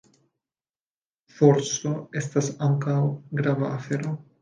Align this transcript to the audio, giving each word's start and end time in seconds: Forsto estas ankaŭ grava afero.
Forsto 1.35 1.93
estas 2.25 2.53
ankaŭ 2.71 2.99
grava 3.43 3.75
afero. 3.81 4.21